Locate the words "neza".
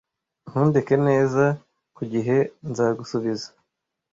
1.07-1.43